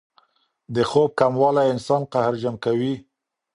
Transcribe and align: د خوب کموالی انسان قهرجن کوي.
د 0.75 0.77
خوب 0.89 1.09
کموالی 1.19 1.63
انسان 1.73 2.01
قهرجن 2.13 2.55
کوي. 2.65 2.93